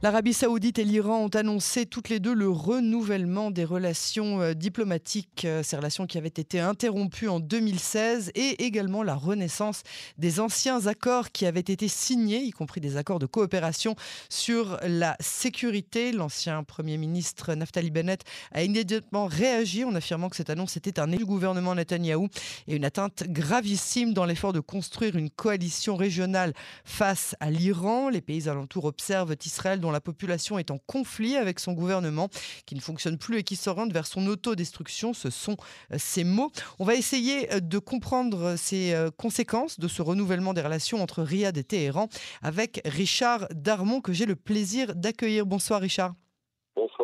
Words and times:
L'Arabie 0.00 0.32
saoudite 0.32 0.78
et 0.78 0.84
l'Iran 0.84 1.24
ont 1.24 1.36
annoncé 1.36 1.84
toutes 1.84 2.08
les 2.08 2.20
deux 2.20 2.32
le 2.32 2.48
renouvellement 2.48 3.50
des 3.50 3.64
relations 3.64 4.40
euh, 4.40 4.54
diplomatiques, 4.54 5.44
euh, 5.44 5.64
ces 5.64 5.76
relations 5.76 6.06
qui 6.06 6.18
avaient 6.18 6.28
été 6.28 6.60
interrompues 6.60 7.26
en 7.26 7.40
2016, 7.40 8.30
et 8.36 8.64
également 8.64 9.02
la 9.02 9.16
renaissance 9.16 9.82
des 10.16 10.38
anciens 10.38 10.86
accords 10.86 11.32
qui 11.32 11.46
avaient 11.46 11.58
été 11.58 11.88
signés, 11.88 12.44
y 12.44 12.52
compris 12.52 12.80
des 12.80 12.96
accords 12.96 13.18
de 13.18 13.26
coopération 13.26 13.96
sur 14.28 14.78
la 14.84 15.16
sécurité. 15.18 16.12
L'ancien 16.12 16.62
Premier 16.62 16.96
ministre 16.96 17.54
Naftali 17.54 17.90
Bennett 17.90 18.22
a 18.52 18.62
immédiatement 18.62 19.26
réagi 19.26 19.82
en 19.82 19.96
affirmant 19.96 20.28
que 20.28 20.36
cette 20.36 20.50
annonce 20.50 20.76
était 20.76 21.00
un 21.00 21.10
élu 21.10 21.26
gouvernement 21.26 21.74
Netanyahou 21.74 22.28
et 22.68 22.76
une 22.76 22.84
atteinte 22.84 23.24
gravissime 23.26 24.14
dans 24.14 24.26
l'effort 24.26 24.52
de 24.52 24.60
construire 24.60 25.16
une 25.16 25.28
coalition 25.28 25.96
régionale 25.96 26.52
face 26.84 27.34
à 27.40 27.50
l'Iran. 27.50 28.10
Les 28.10 28.20
pays 28.20 28.48
alentours 28.48 28.84
observent 28.84 29.34
Israël 29.44 29.80
dont 29.88 29.92
la 29.92 30.00
population 30.02 30.58
est 30.58 30.70
en 30.70 30.76
conflit 30.76 31.36
avec 31.36 31.58
son 31.58 31.72
gouvernement, 31.72 32.28
qui 32.66 32.74
ne 32.74 32.80
fonctionne 32.80 33.16
plus 33.16 33.38
et 33.38 33.42
qui 33.42 33.56
s'oriente 33.56 33.90
vers 33.90 34.06
son 34.06 34.26
autodestruction. 34.26 35.14
Ce 35.14 35.30
sont 35.30 35.56
euh, 35.92 35.96
ces 35.98 36.24
mots. 36.24 36.52
On 36.78 36.84
va 36.84 36.94
essayer 36.94 37.50
euh, 37.54 37.60
de 37.60 37.78
comprendre 37.78 38.56
ces 38.56 38.92
euh, 38.92 39.10
conséquences 39.10 39.80
de 39.80 39.88
ce 39.88 40.02
renouvellement 40.02 40.52
des 40.52 40.60
relations 40.60 41.02
entre 41.02 41.22
Riyad 41.22 41.56
et 41.56 41.64
Téhéran 41.64 42.08
avec 42.42 42.82
Richard 42.84 43.48
Darmon, 43.54 44.02
que 44.02 44.12
j'ai 44.12 44.26
le 44.26 44.36
plaisir 44.36 44.94
d'accueillir. 44.94 45.46
Bonsoir 45.46 45.80
Richard. 45.80 46.12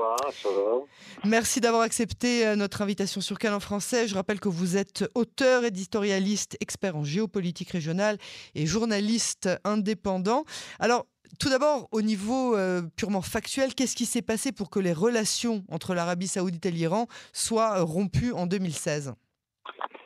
Bonsoir, 0.04 0.32
ça 0.32 0.48
va 0.50 0.84
Merci 1.24 1.60
d'avoir 1.60 1.82
accepté 1.82 2.54
notre 2.56 2.82
invitation 2.82 3.20
sur 3.20 3.38
Canal 3.38 3.60
français. 3.60 4.06
Je 4.06 4.14
rappelle 4.14 4.38
que 4.38 4.48
vous 4.48 4.76
êtes 4.76 5.04
auteur, 5.14 5.64
éditorialiste, 5.64 6.56
expert 6.60 6.96
en 6.96 7.04
géopolitique 7.04 7.70
régionale 7.70 8.18
et 8.54 8.66
journaliste 8.66 9.48
indépendant. 9.64 10.44
Alors, 10.78 11.06
tout 11.40 11.48
d'abord, 11.48 11.88
au 11.90 12.02
niveau 12.02 12.54
euh, 12.54 12.82
purement 12.96 13.22
factuel, 13.22 13.74
qu'est-ce 13.74 13.96
qui 13.96 14.04
s'est 14.04 14.22
passé 14.22 14.52
pour 14.52 14.68
que 14.68 14.78
les 14.78 14.92
relations 14.92 15.62
entre 15.70 15.94
l'Arabie 15.94 16.28
saoudite 16.28 16.66
et 16.66 16.70
l'Iran 16.70 17.06
soient 17.32 17.78
euh, 17.78 17.84
rompues 17.84 18.32
en 18.32 18.46
2016 18.46 19.14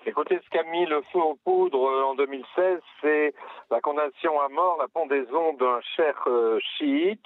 Écoutez, 0.07 0.39
ce 0.43 0.51
qui 0.51 0.59
a 0.59 0.63
mis 0.63 0.87
le 0.87 1.03
feu 1.13 1.19
aux 1.19 1.39
poudres 1.45 1.87
euh, 1.87 2.05
en 2.05 2.15
2016, 2.15 2.79
c'est 3.03 3.35
la 3.71 3.81
condamnation 3.81 4.41
à 4.41 4.49
mort, 4.49 4.79
la 4.79 4.89
pendaison 4.89 5.55
d'un 5.55 5.81
cher 5.97 6.15
chiite 6.79 7.25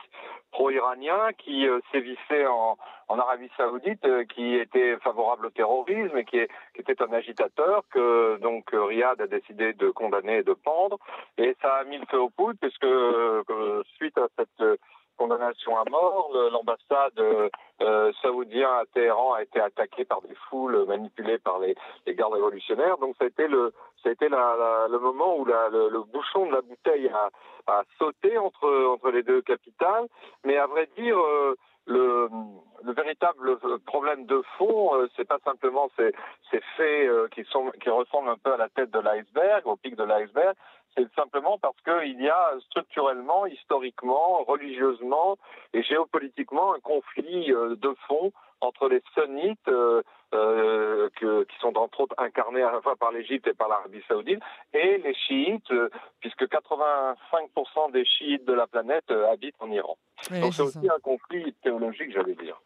pro-iranien 0.52 1.32
qui 1.38 1.66
euh, 1.66 1.80
sévissait 1.90 2.46
en, 2.46 2.78
en, 3.08 3.18
Arabie 3.18 3.50
Saoudite, 3.56 4.04
euh, 4.04 4.24
qui 4.24 4.54
était 4.54 4.96
favorable 4.98 5.46
au 5.46 5.50
terrorisme 5.50 6.16
et 6.16 6.24
qui, 6.24 6.38
est, 6.38 6.48
qui, 6.74 6.82
était 6.82 7.02
un 7.02 7.12
agitateur 7.12 7.82
que 7.90 8.38
donc 8.40 8.72
euh, 8.72 8.84
Riyad 8.84 9.20
a 9.20 9.26
décidé 9.26 9.72
de 9.72 9.90
condamner 9.90 10.38
et 10.38 10.42
de 10.42 10.52
pendre. 10.52 10.98
Et 11.38 11.56
ça 11.60 11.74
a 11.76 11.84
mis 11.84 11.98
le 11.98 12.06
feu 12.06 12.20
aux 12.20 12.30
poudres 12.30 12.58
puisque 12.60 12.86
suite 13.96 14.18
à 14.18 14.28
cette 14.38 14.80
condamnation 15.16 15.78
à 15.78 15.84
mort. 15.90 16.30
L'ambassade 16.52 17.18
euh, 17.82 18.12
saoudienne 18.22 18.64
à 18.64 18.84
Téhéran 18.92 19.34
a 19.34 19.42
été 19.42 19.60
attaquée 19.60 20.04
par 20.04 20.22
des 20.22 20.34
foules 20.48 20.84
manipulées 20.86 21.38
par 21.38 21.58
les, 21.58 21.74
gardes 22.14 22.34
révolutionnaires. 22.34 22.98
Donc 22.98 23.16
ça 23.18 23.24
a 23.24 23.28
été 23.28 23.48
le, 23.48 23.72
ça 24.02 24.08
a 24.08 24.12
été 24.12 24.28
le 24.28 24.98
moment 24.98 25.36
où 25.36 25.44
le, 25.44 26.02
bouchon 26.12 26.46
de 26.46 26.52
la 26.52 26.60
bouteille 26.60 27.10
a, 27.66 27.82
sauté 27.98 28.38
entre, 28.38 28.86
entre 28.86 29.10
les 29.10 29.22
deux 29.22 29.42
capitales. 29.42 30.06
Mais 30.44 30.56
à 30.56 30.66
vrai 30.66 30.88
dire, 30.96 31.18
euh, 31.18 31.56
le, 31.86 32.28
le, 32.84 32.92
véritable 32.92 33.58
problème 33.86 34.26
de 34.26 34.42
fond, 34.56 34.94
euh, 34.94 35.08
c'est 35.16 35.26
pas 35.26 35.38
simplement 35.44 35.90
ces, 35.96 36.12
ces 36.50 36.60
faits 36.76 37.08
euh, 37.08 37.28
qui 37.28 37.90
ressemblent 37.90 38.28
un 38.28 38.38
peu 38.38 38.52
à 38.52 38.56
la 38.56 38.68
tête 38.68 38.90
de 38.90 39.00
l'iceberg, 39.00 39.66
au 39.66 39.76
pic 39.76 39.96
de 39.96 40.04
l'iceberg, 40.04 40.54
c'est 40.96 41.12
simplement 41.14 41.58
parce 41.58 41.76
qu'il 41.82 42.20
y 42.20 42.28
a 42.28 42.52
structurellement, 42.66 43.46
historiquement, 43.46 44.44
religieusement 44.44 45.36
et 45.72 45.82
géopolitiquement 45.82 46.74
un 46.74 46.80
conflit 46.80 47.52
euh, 47.52 47.76
de 47.76 47.94
fond 48.06 48.32
entre 48.62 48.88
les 48.88 49.02
sunnites 49.14 49.68
euh, 49.68 50.02
euh, 50.34 51.10
que, 51.16 51.44
qui 51.44 51.58
sont 51.60 51.76
entre 51.76 52.00
autres 52.00 52.14
incarnés 52.16 52.62
à 52.62 52.72
la 52.72 52.80
fois 52.80 52.96
par 52.96 53.12
l'Égypte 53.12 53.46
et 53.48 53.54
par 53.54 53.68
l'Arabie 53.68 54.02
saoudite 54.08 54.40
et 54.72 54.98
les 54.98 55.14
chiites, 55.14 55.70
euh, 55.72 55.90
puisque 56.20 56.44
85% 56.44 57.92
des 57.92 58.04
chiites 58.06 58.44
de 58.46 58.52
la 58.52 58.66
planète 58.66 59.10
habitent 59.32 59.56
en 59.58 59.70
Iran. 59.70 59.98
Oui, 60.30 60.40
Donc 60.40 60.54
c'est 60.54 60.62
c'est 60.64 60.78
aussi 60.78 60.88
un 60.88 61.00
conflit 61.02 61.52
théologique, 61.62 62.12
j'allais 62.12 62.36
dire. 62.36 62.60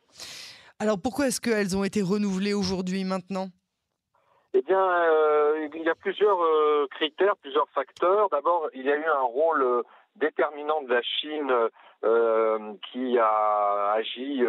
Alors 0.78 1.00
pourquoi 1.00 1.28
est-ce 1.28 1.40
qu'elles 1.40 1.76
ont 1.76 1.84
été 1.84 2.02
renouvelées 2.02 2.54
aujourd'hui, 2.54 3.04
maintenant? 3.04 3.48
Eh 4.58 4.62
bien, 4.62 4.80
euh, 4.80 5.68
il 5.74 5.82
y 5.82 5.88
a 5.90 5.94
plusieurs 5.94 6.42
euh, 6.42 6.86
critères, 6.92 7.36
plusieurs 7.36 7.68
facteurs. 7.74 8.30
D'abord, 8.30 8.70
il 8.72 8.86
y 8.86 8.90
a 8.90 8.96
eu 8.96 9.04
un 9.04 9.20
rôle 9.20 9.62
euh, 9.62 9.82
déterminant 10.14 10.80
de 10.80 10.94
la 10.94 11.02
Chine 11.02 11.52
euh, 12.04 12.72
qui 12.90 13.18
a 13.18 13.92
agi 13.92 14.42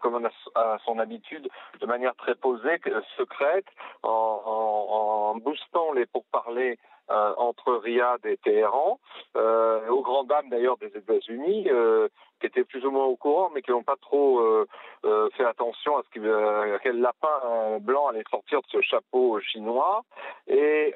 comme 0.00 0.28
à 0.56 0.78
son 0.84 0.98
habitude, 0.98 1.48
de 1.80 1.86
manière 1.86 2.16
très 2.16 2.34
posée, 2.34 2.80
secrète, 3.16 3.66
en, 4.02 4.08
en, 4.44 5.30
en 5.30 5.36
boostant 5.36 5.92
les 5.92 6.06
pourparlers 6.06 6.80
euh, 7.12 7.34
entre 7.36 7.74
Riyad 7.74 8.24
et 8.24 8.38
Téhéran, 8.38 8.98
euh, 9.36 9.86
aux 9.88 10.02
grandes 10.02 10.28
dames 10.28 10.48
d'ailleurs 10.48 10.78
des 10.78 10.96
États-Unis, 10.96 11.68
euh, 11.68 12.08
qui 12.42 12.46
étaient 12.46 12.64
plus 12.64 12.84
ou 12.84 12.90
moins 12.90 13.04
au 13.04 13.16
courant, 13.16 13.50
mais 13.54 13.62
qui 13.62 13.70
n'ont 13.70 13.84
pas 13.84 13.96
trop 14.00 14.40
euh, 14.40 14.66
euh, 15.04 15.28
fait 15.36 15.44
attention 15.44 15.96
à 15.96 16.02
ce 16.02 16.10
qu'il, 16.10 16.26
euh, 16.26 16.76
quel 16.82 17.00
lapin 17.00 17.78
blanc 17.80 18.08
allait 18.08 18.24
sortir 18.30 18.60
de 18.60 18.66
ce 18.68 18.80
chapeau 18.80 19.38
chinois. 19.40 20.02
Et, 20.48 20.92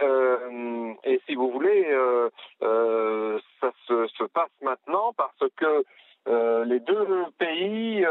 et 1.05 1.21
si 1.27 1.35
vous 1.37 1.51
voulez, 1.51 1.87
ça 2.61 3.71
se, 3.87 4.07
se, 4.09 4.25
passe 4.25 4.51
maintenant 4.61 5.13
parce 5.17 5.51
que 5.57 5.85
les 6.65 6.81
deux 6.81 7.27
pays, 7.39 8.05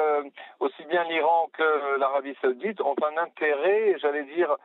aussi 0.59 0.85
bien 0.85 1.03
l'Iran 1.03 1.49
que 1.57 1.99
l'Arabie 1.99 2.35
saoudite, 2.41 2.79
ont 2.81 2.95
un 3.03 3.21
intérêt, 3.21 3.97
j'allais 3.99 4.23
dire, 4.23 4.55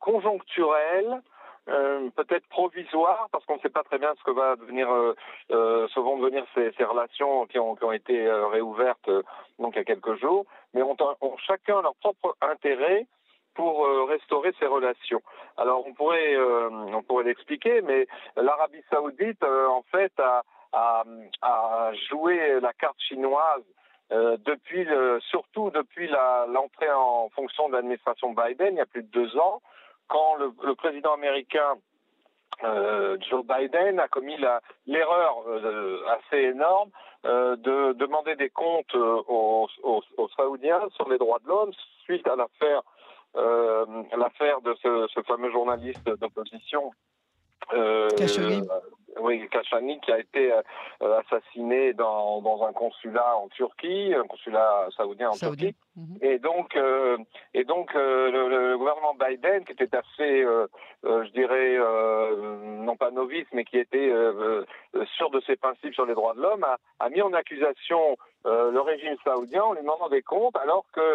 conjoncturel 0.00 1.22
euh, 1.68 2.10
peut-être 2.16 2.46
provisoire 2.48 3.28
parce 3.30 3.44
qu'on 3.44 3.56
ne 3.56 3.60
sait 3.60 3.68
pas 3.68 3.82
très 3.84 3.98
bien 3.98 4.12
ce 4.18 4.24
que 4.24 4.30
va 4.30 4.56
devenir, 4.56 4.90
euh, 4.90 5.14
euh, 5.50 5.86
ce 5.94 6.00
vont 6.00 6.18
devenir 6.18 6.44
ces, 6.54 6.72
ces, 6.72 6.84
relations 6.84 7.46
qui 7.46 7.58
ont, 7.58 7.76
qui 7.76 7.84
ont 7.84 7.92
été 7.92 8.26
euh, 8.26 8.46
réouvertes 8.48 9.08
euh, 9.08 9.22
donc 9.58 9.74
il 9.74 9.78
y 9.78 9.82
a 9.82 9.84
quelques 9.84 10.16
jours, 10.20 10.44
mais 10.74 10.82
ont, 10.82 10.96
ont 11.20 11.36
chacun 11.38 11.82
leur 11.82 11.94
propre 11.96 12.36
intérêt 12.40 13.06
pour 13.54 13.86
restaurer 14.08 14.54
ces 14.58 14.64
relations. 14.64 15.20
Alors 15.58 15.86
on 15.86 15.92
pourrait 15.92 16.38
on 16.38 17.02
pourrait 17.02 17.24
l'expliquer, 17.24 17.82
mais 17.82 18.06
l'Arabie 18.34 18.82
Saoudite 18.88 19.44
en 19.44 19.82
fait 19.92 20.10
a, 20.18 20.42
a, 20.72 21.04
a 21.42 21.92
joué 22.08 22.60
la 22.60 22.72
carte 22.72 22.98
chinoise 22.98 23.62
euh, 24.12 24.36
depuis 24.44 24.84
le, 24.84 25.20
surtout 25.30 25.70
depuis 25.70 26.06
l'entrée 26.08 26.90
en 26.90 27.30
fonction 27.30 27.70
de 27.70 27.74
l'administration 27.76 28.34
Biden 28.34 28.74
il 28.74 28.76
y 28.76 28.80
a 28.80 28.86
plus 28.86 29.02
de 29.02 29.08
deux 29.08 29.38
ans, 29.38 29.62
quand 30.08 30.36
le, 30.36 30.74
président 30.74 31.14
américain 31.14 31.76
euh, 32.64 33.16
Joe 33.28 33.44
Biden 33.44 33.98
a 33.98 34.08
commis 34.08 34.36
l'erreur 34.86 35.42
euh, 35.48 36.04
assez 36.08 36.42
énorme 36.42 36.90
euh, 37.24 37.56
de 37.56 37.92
demander 37.94 38.36
des 38.36 38.50
comptes 38.50 38.94
aux, 38.94 39.68
Saoudiens 40.36 40.88
sur 40.94 41.08
les 41.08 41.18
droits 41.18 41.40
de 41.40 41.48
l'homme 41.48 41.72
suite 42.04 42.26
à 42.28 42.36
l'affaire 42.36 42.82
de 43.34 44.74
ce, 44.82 45.22
fameux 45.26 45.50
journaliste 45.50 46.08
d'opposition. 46.18 46.92
Khashoggi 48.16 48.62
oui, 49.20 49.46
Khashoggi 49.50 50.00
qui 50.00 50.12
a 50.12 50.18
été 50.18 50.52
euh, 50.52 51.20
assassiné 51.20 51.92
dans, 51.92 52.40
dans 52.40 52.64
un 52.64 52.72
consulat 52.72 53.36
en 53.36 53.48
Turquie, 53.48 54.14
un 54.14 54.26
consulat 54.26 54.88
saoudien 54.96 55.30
en 55.30 55.32
Saoudi. 55.32 55.66
Turquie. 55.66 55.76
Mm 55.96 56.04
-hmm. 56.04 56.24
Et 56.26 56.38
donc, 56.38 56.76
euh, 56.76 57.18
et 57.54 57.64
donc 57.64 57.94
euh, 57.94 58.30
le, 58.30 58.48
le, 58.48 58.78
gouvernement 58.78 59.14
Biden, 59.14 59.64
qui 59.64 59.72
était 59.72 59.94
assez, 59.94 60.34
je 61.04 61.30
dirais, 61.40 61.76
non 62.88 62.96
pas 62.96 63.10
novice, 63.10 63.48
mais 63.52 63.64
qui 63.64 63.78
était 63.78 64.10
sûr 65.16 65.28
de 65.30 65.40
ses 65.46 65.56
principes 65.56 65.94
sur 65.94 66.06
les 66.06 66.14
droits 66.14 66.34
de 66.34 66.42
l'homme, 66.44 66.64
a, 66.64 66.76
a, 67.04 67.08
mis 67.10 67.22
en 67.22 67.32
accusation 67.42 68.02
le 68.76 68.80
régime 68.80 69.16
saoudien 69.24 69.62
en 69.64 69.72
lui 69.74 69.82
demandant 69.82 70.08
des 70.08 70.22
comptes, 70.22 70.56
alors 70.56 70.86
que, 70.96 71.08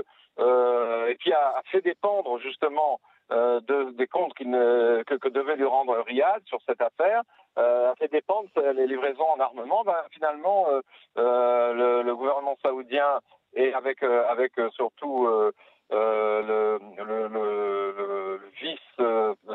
et 1.12 1.16
puis 1.20 1.32
a, 1.34 1.46
a 1.60 1.64
fait 1.72 1.82
dépendre 1.82 2.32
justement 2.48 3.00
euh, 3.32 3.60
de, 3.62 3.92
des 3.92 4.08
comptes 4.08 4.40
ne, 4.40 5.04
que, 5.04 5.16
que, 5.16 5.28
devait 5.28 5.58
lui 5.58 5.66
rendre 5.66 5.98
Riyad 6.08 6.42
sur 6.46 6.60
cette 6.66 6.82
affaire, 6.82 7.24
euh, 7.58 7.92
a 7.92 7.96
fait 7.96 8.08
dépendre 8.10 8.50
les 8.74 8.88
livraisons 8.88 9.28
en 9.36 9.40
armement. 9.40 9.84
Ben, 9.84 9.98
finalement, 10.12 10.70
euh, 10.70 10.82
euh 11.18 11.74
le, 11.74 12.02
le, 12.04 12.16
gouvernement 12.16 12.58
saoudien 12.64 13.20
et 13.54 13.74
avec, 13.74 14.04
euh, 14.04 14.26
avec 14.30 14.54
surtout 14.72 15.28
le, 15.28 15.52
le, 15.92 17.28
le, 17.28 18.42
vice, 18.62 18.80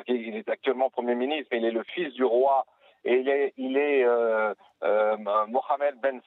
il 0.07 0.37
est 0.37 0.49
actuellement 0.49 0.91
Premier 0.91 1.15
ministre, 1.15 1.49
mais 1.53 1.59
il 1.59 1.65
est 1.65 1.71
le 1.71 1.85
fils 1.85 2.13
du 2.15 2.25
roi 2.25 2.67
et 3.05 3.17
il 3.19 3.29
est, 3.29 3.53
il 3.57 3.77
est 3.77 4.05
euh, 4.05 4.55
euh, 4.85 5.17
Mohamed 5.17 5.97
Ben 6.01 6.21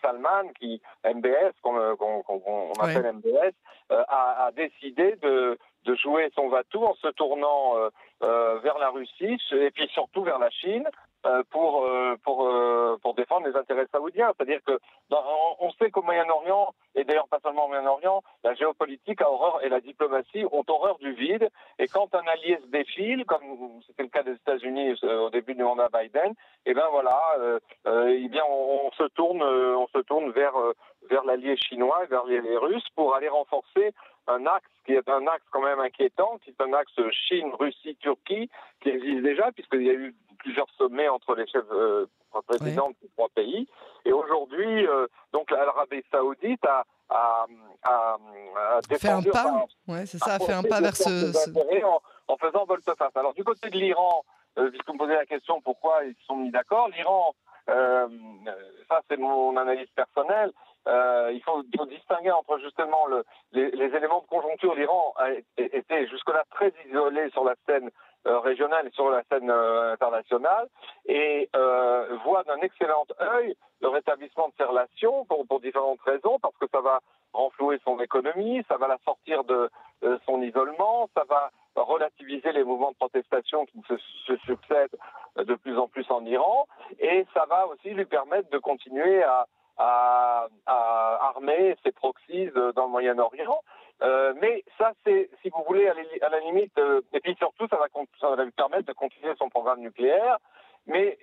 Salman, 0.00 0.48
qui 0.58 0.80
MBS, 1.04 1.52
qu'on 1.62 1.96
qu 1.96 2.80
appelle 2.80 3.04
ouais. 3.04 3.12
MBS, 3.12 3.54
euh, 3.92 4.02
a, 4.08 4.46
a, 4.46 4.52
décidé 4.52 5.16
de, 5.22 5.58
de 5.84 5.94
jouer 5.94 6.30
son 6.34 6.48
va-tout 6.48 6.84
en 6.84 6.94
se 6.94 7.08
tournant 7.08 7.74
vers 8.20 8.78
la 8.78 8.90
Russie 8.90 9.38
et 9.52 9.70
puis 9.70 9.88
surtout 9.88 10.22
vers 10.22 10.38
la 10.38 10.50
Chine 10.50 10.88
euh, 11.24 11.44
pour 11.50 11.84
euh, 11.84 12.16
pour 12.24 12.48
euh, 12.48 12.98
pour 13.00 13.14
défendre 13.14 13.46
les 13.46 13.54
intérêts 13.54 13.86
saoudiens. 13.92 14.32
C'est-à-dire 14.36 14.58
que 14.66 14.80
on 15.60 15.70
sait 15.78 15.88
qu'au 15.92 16.02
Moyen-Orient 16.02 16.74
et 16.94 17.04
d'ailleurs 17.04 17.28
pas 17.28 17.40
seulement 17.42 17.66
au 17.66 17.68
Moyen-Orient, 17.68 18.22
la 18.44 18.54
géopolitique 18.54 19.20
a 19.22 19.30
horreur 19.30 19.64
et 19.64 19.68
la 19.68 19.80
diplomatie 19.80 20.44
ont 20.52 20.64
horreur 20.68 20.98
du 20.98 21.12
vide. 21.12 21.48
Et 21.78 21.88
quand 21.88 22.14
un 22.14 22.26
allié 22.26 22.58
se 22.62 22.66
défile, 22.68 23.24
comme 23.24 23.80
c'était 23.86 24.02
le 24.02 24.08
cas 24.08 24.22
des 24.22 24.32
États-Unis 24.32 24.94
au 25.02 25.30
début 25.30 25.54
du 25.54 25.62
mandat 25.62 25.88
Biden, 25.92 26.32
et 26.64 26.70
eh 26.70 26.74
ben 26.74 26.86
voilà, 26.90 27.18
eh 27.86 28.28
bien 28.28 28.42
on, 28.48 28.90
se 28.92 29.04
tourne 29.14 29.42
on 29.42 29.86
se 29.88 29.98
tourne 29.98 30.30
vers 30.30 30.54
vers 31.10 31.24
l'allié 31.24 31.56
chinois, 31.56 32.04
vers 32.10 32.24
les 32.26 32.56
Russes 32.56 32.88
pour 32.94 33.14
aller 33.14 33.28
renforcer 33.28 33.92
un 34.26 34.46
axe 34.46 34.68
qui 34.84 34.92
est 34.92 35.08
un 35.08 35.26
axe 35.26 35.44
quand 35.50 35.62
même 35.62 35.80
inquiétant, 35.80 36.38
qui 36.44 36.50
est 36.50 36.60
un 36.60 36.72
axe 36.72 36.92
Chine, 37.10 37.50
Russie, 37.58 37.96
Turquie, 37.96 38.50
qui 38.80 38.88
existe 38.88 39.22
déjà, 39.22 39.50
puisqu'il 39.52 39.82
y 39.82 39.90
a 39.90 39.94
eu 39.94 40.14
plusieurs 40.38 40.68
sommets 40.76 41.08
entre 41.08 41.34
les 41.34 41.46
chefs 41.46 41.70
euh, 42.36 42.40
présidents 42.46 42.90
de 42.90 42.96
ces 43.02 43.08
trois 43.10 43.28
pays. 43.34 43.68
Et 44.04 44.12
aujourd'hui, 44.12 44.86
euh, 44.86 45.06
donc 45.32 45.50
l'Arabie 45.50 46.02
Saoudite 46.10 46.64
a, 46.64 46.84
a, 47.08 47.46
a, 47.84 48.18
a 48.76 48.80
fait 48.98 49.08
un 49.08 49.22
pas, 49.22 49.64
ouais, 49.88 50.06
c'est 50.06 50.18
ça, 50.18 50.34
a 50.34 50.38
fait 50.38 50.52
un 50.52 50.62
pas 50.62 50.80
vers 50.80 50.96
ce, 50.96 51.48
En, 51.84 52.00
en, 52.28 52.36
faisant 52.36 52.64
volte-face. 52.64 53.16
Alors 53.16 53.34
du 53.34 53.44
côté 53.44 53.70
de 53.70 53.76
l'Iran, 53.76 54.24
euh, 54.58 54.70
puisqu'on 54.70 54.94
me 54.94 54.98
posait 54.98 55.14
la 55.14 55.26
question 55.26 55.60
pourquoi 55.60 56.04
ils 56.04 56.14
se 56.14 56.24
sont 56.26 56.36
mis 56.36 56.50
d'accord, 56.50 56.88
l'Iran, 56.88 57.34
euh, 57.70 58.08
ça 58.88 59.00
c'est 59.08 59.16
mon 59.16 59.56
analyse 59.56 59.88
personnelle, 59.94 60.52
euh, 60.88 61.30
il, 61.32 61.40
faut, 61.42 61.62
distinguer 61.86 62.32
entre 62.32 62.58
justement 62.58 63.06
le, 63.06 63.24
les, 63.52 63.70
les, 63.70 63.96
éléments 63.96 64.20
de 64.20 64.26
conjoncture. 64.26 64.74
L'Iran 64.74 65.14
était 65.56 66.08
jusque-là 66.08 66.44
très 66.50 66.72
isolé 66.88 67.30
sur 67.30 67.44
la 67.44 67.54
scène 67.66 67.86
euh, 67.86 67.90
régionale 68.24 68.86
et 68.86 68.90
sur 68.90 69.10
la 69.10 69.22
scène 69.24 69.50
euh, 69.50 69.92
internationale 69.92 70.68
et 71.06 71.48
euh, 71.56 72.16
voit 72.24 72.44
d'un 72.44 72.58
excellent 72.58 73.04
œil 73.20 73.56
le 73.80 73.88
rétablissement 73.88 74.48
de 74.48 74.54
ses 74.58 74.64
relations 74.64 75.24
pour, 75.24 75.46
pour, 75.46 75.60
différentes 75.60 76.00
raisons, 76.02 76.38
parce 76.40 76.56
que 76.58 76.66
ça 76.70 76.80
va 76.80 77.00
renflouer 77.32 77.80
son 77.84 77.98
économie, 77.98 78.62
ça 78.68 78.76
va 78.76 78.86
la 78.86 78.98
sortir 79.04 79.42
de 79.42 79.68
son 80.26 80.40
isolement, 80.42 81.08
ça 81.16 81.24
va 81.28 81.50
relativiser 81.74 82.52
les 82.52 82.62
mouvements 82.62 82.90
de 82.90 82.96
protestation 82.96 83.66
qui 83.66 83.82
se, 83.88 83.96
se, 84.26 84.36
succèdent 84.44 84.96
de 85.36 85.54
plus 85.54 85.78
en 85.78 85.88
plus 85.88 86.08
en 86.10 86.24
Iran, 86.26 86.66
et 87.00 87.26
ça 87.34 87.44
va 87.48 87.66
aussi 87.66 87.90
lui 87.90 88.04
permettre 88.04 88.50
de 88.50 88.58
continuer 88.58 89.22
à, 89.24 89.46
à, 89.78 90.46
à 90.66 91.28
armer 91.34 91.76
ses 91.84 91.92
proxies 91.92 92.50
dans 92.76 92.84
le 92.84 92.90
Moyen-Orient. 92.90 93.62
Euh, 94.02 94.34
mais 94.40 94.64
ça, 94.78 94.92
c'est, 95.04 95.30
si 95.42 95.50
vous 95.50 95.64
voulez, 95.66 95.88
à, 95.88 96.28
la 96.28 96.40
limite, 96.40 96.76
euh, 96.78 97.00
et 97.12 97.20
puis 97.20 97.34
surtout, 97.36 97.68
ça 97.68 97.76
va, 97.76 97.86
ça 98.20 98.34
va 98.34 98.44
lui 98.44 98.50
permettre 98.50 98.86
de 98.86 98.92
continuer 98.92 99.32
son 99.38 99.48
programme 99.48 99.80
nucléaire. 99.80 100.38
Mais 100.86 101.16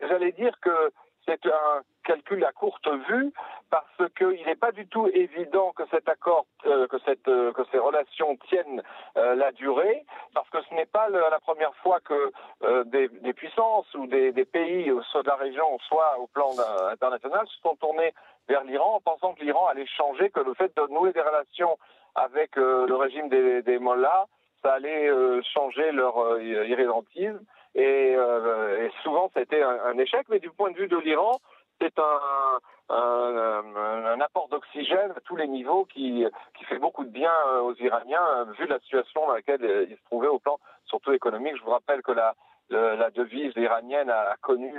j'allais 0.00 0.32
dire 0.32 0.58
que 0.60 0.90
c'est 1.26 1.44
un 1.46 1.82
calcul 2.04 2.44
à 2.44 2.52
courte 2.52 2.88
vue 3.08 3.32
parce 3.72 4.12
qu'il 4.18 4.44
n'est 4.44 4.54
pas 4.54 4.70
du 4.70 4.86
tout 4.86 5.08
évident 5.14 5.72
que 5.72 5.84
cet 5.90 6.06
accord, 6.06 6.44
euh, 6.66 6.86
que, 6.88 6.98
cette, 7.06 7.26
euh, 7.26 7.54
que 7.54 7.62
ces 7.72 7.78
relations 7.78 8.36
tiennent 8.48 8.82
euh, 9.16 9.34
la 9.34 9.50
durée, 9.52 10.04
parce 10.34 10.48
que 10.50 10.58
ce 10.68 10.74
n'est 10.74 10.84
pas 10.84 11.08
la 11.08 11.40
première 11.40 11.74
fois 11.76 11.98
que 12.00 12.32
des, 12.84 13.08
puissances 13.32 13.92
ou 13.94 14.06
des, 14.06 14.44
pays, 14.44 14.92
soit 15.10 15.22
de 15.22 15.28
la 15.28 15.36
région, 15.36 15.78
soit 15.88 16.18
au 16.18 16.26
plan 16.26 16.50
international, 16.90 17.46
se 17.48 17.60
sont 17.62 17.74
tournés 17.76 18.12
vers 18.46 18.62
l'Iran 18.64 18.96
en 18.96 19.00
pensant 19.00 19.32
que 19.32 19.42
l'Iran 19.42 19.66
allait 19.68 19.86
changer, 19.86 20.28
que 20.28 20.40
le 20.40 20.52
fait 20.52 20.76
de 20.76 20.86
nouer 20.92 21.14
des 21.14 21.22
relations 21.22 21.78
avec 22.14 22.56
le 22.56 22.94
régime 22.94 23.30
des, 23.30 23.62
des 23.62 23.78
mollahs, 23.78 24.26
ça 24.62 24.74
allait 24.74 25.08
changer 25.54 25.92
leur 25.92 26.38
irrédentisme. 26.40 27.40
Et, 27.74 28.12
et, 28.12 28.90
souvent, 29.02 29.30
été 29.34 29.62
un, 29.62 29.78
un, 29.86 29.98
échec. 29.98 30.26
Mais 30.28 30.40
du 30.40 30.50
point 30.50 30.70
de 30.72 30.76
vue 30.76 30.88
de 30.88 30.98
l'Iran, 30.98 31.40
c'est 31.80 31.98
un, 31.98 32.58
un, 32.92 34.20
apport 34.20 34.48
d'oxygène 34.48 35.12
à 35.16 35.20
tous 35.20 35.36
les 35.36 35.48
niveaux 35.48 35.84
qui, 35.86 36.24
qui 36.56 36.64
fait 36.64 36.78
beaucoup 36.78 37.04
de 37.04 37.10
bien 37.10 37.32
euh, 37.48 37.60
aux 37.60 37.74
Iraniens, 37.76 38.26
euh, 38.36 38.44
vu 38.58 38.66
la 38.66 38.78
situation 38.80 39.26
dans 39.26 39.34
laquelle 39.34 39.86
ils 39.90 39.96
se 39.96 40.04
trouvaient 40.04 40.28
au 40.28 40.38
plan 40.38 40.58
surtout 40.84 41.12
économique. 41.12 41.56
Je 41.56 41.62
vous 41.62 41.70
rappelle 41.70 42.02
que 42.02 42.12
la, 42.12 42.34
la 42.70 43.10
devise 43.10 43.52
iranienne 43.56 44.10
a 44.10 44.36
connu 44.40 44.72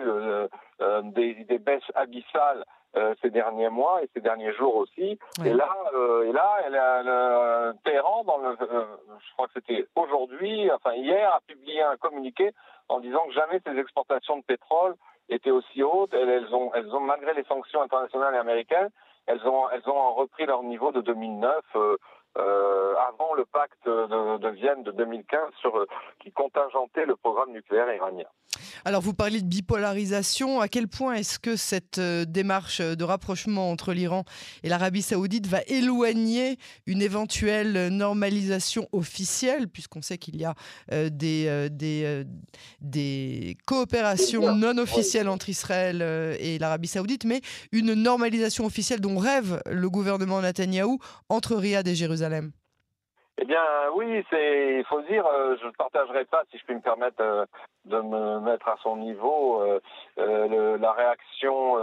euh, 0.84 1.02
des, 1.04 1.60
baisses 1.60 1.92
abyssales 1.96 2.66
euh, 2.96 3.16
ces 3.22 3.30
derniers 3.32 3.70
mois 3.70 4.04
et 4.04 4.10
ces 4.14 4.22
derniers 4.22 4.54
jours 4.54 4.76
aussi. 4.76 5.18
Oui. 5.40 5.48
Et 5.48 5.54
là, 5.54 5.76
euh, 5.96 6.30
et 6.30 6.32
là, 6.32 6.58
elle 6.66 6.76
a, 6.76 7.02
le, 7.04 7.74
Téhéran, 7.84 8.24
dans 8.24 8.38
le, 8.38 8.50
euh, 8.62 8.86
je 9.20 9.34
crois 9.34 9.48
que 9.48 9.54
c'était 9.56 9.88
aujourd'hui, 9.96 10.72
enfin 10.72 10.94
hier, 10.94 11.34
a 11.34 11.40
publié 11.42 11.82
un 11.82 11.98
communiqué 11.98 12.52
en 12.90 13.00
disant 13.00 13.26
que 13.28 13.34
jamais 13.34 13.60
ces 13.66 13.78
exportations 13.80 14.38
de 14.38 14.44
pétrole 14.44 14.96
étaient 15.30 15.52
aussi 15.52 15.82
hautes. 15.82 16.14
Elles, 16.14 16.30
elles, 16.30 16.54
ont, 16.54 16.72
elles 16.76 16.94
ont, 16.94 17.00
malgré 17.00 17.34
les 17.34 17.44
sanctions 17.46 17.82
internationales 17.82 18.36
et 18.36 18.38
américaines, 18.38 18.90
elles 19.26 19.42
ont, 19.48 19.70
elles 19.72 19.90
ont 19.90 20.14
repris 20.14 20.46
leur 20.46 20.62
niveau 20.64 20.92
de 20.92 21.02
2009. 21.02 21.66
Euh, 22.36 22.96
avant 23.08 23.36
le 23.36 23.46
pacte 23.46 23.78
de, 23.86 24.38
de, 24.40 24.50
Vienne 24.50 24.82
de 24.82 24.92
2015 24.92 25.40
sur, 25.62 25.78
euh, 25.78 25.86
qui 26.20 26.32
contingentait 26.32 27.06
le 27.06 27.16
programme 27.16 27.52
nucléaire 27.52 27.94
iranien. 27.94 28.26
Alors 28.86 29.02
vous 29.02 29.14
parlez 29.14 29.40
de 29.42 29.46
bipolarisation. 29.46 30.60
À 30.60 30.68
quel 30.68 30.88
point 30.88 31.14
est-ce 31.14 31.40
que 31.40 31.56
cette 31.56 32.00
euh, 32.00 32.26
démarche 32.26 32.82
de 32.82 33.04
rapprochement 33.04 33.70
entre 33.70 33.94
l'Iran 33.94 34.24
et 34.64 34.70
l'Arabie 34.70 35.02
saoudite 35.02 35.48
va 35.48 35.60
éloigner 35.68 36.58
une 36.86 37.02
éventuelle 37.02 37.90
normalisation 37.90 38.88
officielle, 38.92 39.68
puisqu'on 39.68 40.02
sait 40.02 40.18
qu'il 40.18 40.36
y 40.36 40.46
a 40.46 40.56
euh, 40.92 41.10
des, 41.10 41.46
euh, 41.48 41.70
des, 41.70 42.04
euh, 42.06 42.24
des 42.82 43.58
coopérations 43.66 44.56
non 44.56 44.78
officielles 44.78 45.30
entre 45.30 45.50
Israël 45.50 46.02
et 46.40 46.58
l'Arabie 46.60 46.88
saoudite, 46.88 47.26
mais 47.26 47.42
une 47.72 47.94
normalisation 47.94 48.66
officielle 48.66 49.02
dont 49.02 49.18
rêve 49.18 49.62
le 49.70 49.90
gouvernement 49.90 50.42
Netanyahou 50.42 51.00
entre 51.30 51.56
Riyad 51.56 51.88
et 51.88 51.96
Jérusalem? 51.96 52.23
Eh 53.40 53.46
bien, 53.46 53.64
oui, 53.96 54.24
c'est, 54.30 54.78
il 54.78 54.86
faut 54.86 55.02
dire, 55.02 55.26
euh, 55.26 55.58
je 55.60 55.66
ne 55.66 55.72
partagerai 55.72 56.24
pas, 56.26 56.44
si 56.52 56.58
je 56.60 56.66
puis 56.66 56.76
me 56.76 56.82
permettre 56.82 57.20
euh, 57.22 57.46
de 57.86 58.00
me 58.00 58.40
mettre 58.40 58.68
à 58.68 58.78
son 58.84 58.98
niveau, 58.98 59.60
euh, 59.62 60.78
la 60.78 60.92
réaction 60.92 61.78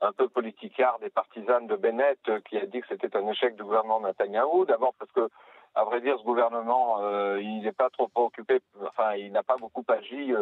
un 0.00 0.12
peu 0.12 0.28
politicarde 0.28 1.02
des 1.02 1.10
partisanes 1.10 1.66
de 1.66 1.76
Bennett 1.76 2.18
qui 2.48 2.56
a 2.58 2.66
dit 2.66 2.80
que 2.80 2.86
c'était 2.88 3.16
un 3.16 3.26
échec 3.28 3.56
du 3.56 3.64
gouvernement 3.64 4.00
Netanyahou. 4.00 4.66
D'abord 4.66 4.94
parce 4.98 5.10
que, 5.12 5.28
à 5.74 5.84
vrai 5.84 6.00
dire, 6.00 6.16
ce 6.18 6.24
gouvernement, 6.24 7.00
il 7.38 7.62
n'est 7.62 7.72
pas 7.72 7.90
trop 7.90 8.08
préoccupé, 8.08 8.60
enfin, 8.86 9.14
il 9.14 9.32
n'a 9.32 9.42
pas 9.42 9.56
beaucoup 9.56 9.84
agi 9.88 10.32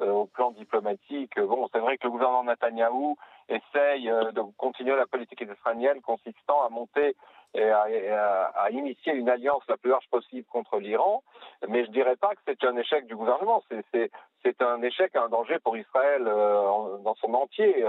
au 0.00 0.26
plan 0.26 0.50
diplomatique. 0.52 1.38
Bon, 1.38 1.68
c'est 1.72 1.78
vrai 1.80 1.98
que 1.98 2.04
le 2.06 2.10
gouvernement 2.10 2.44
Netanyahou 2.44 3.16
essaye 3.48 4.06
de 4.06 4.40
continuer 4.56 4.96
la 4.96 5.06
politique 5.06 5.40
israélienne 5.40 6.00
consistant 6.00 6.62
à 6.64 6.68
monter 6.68 7.16
et 7.54 7.68
à, 7.68 7.82
à, 7.82 8.44
à, 8.64 8.70
initier 8.70 9.12
une 9.12 9.28
alliance 9.28 9.62
la 9.68 9.76
plus 9.76 9.90
large 9.90 10.08
possible 10.10 10.46
contre 10.50 10.78
l'Iran. 10.78 11.22
Mais 11.68 11.84
je 11.84 11.90
dirais 11.90 12.16
pas 12.16 12.34
que 12.34 12.40
c'est 12.46 12.64
un 12.64 12.76
échec 12.76 13.06
du 13.06 13.16
gouvernement. 13.16 13.62
C'est 14.42 14.62
un 14.62 14.82
échec, 14.82 15.16
un 15.16 15.28
danger 15.28 15.58
pour 15.58 15.76
Israël 15.76 16.22
euh, 16.26 16.98
dans 16.98 17.14
son 17.16 17.34
entier. 17.34 17.84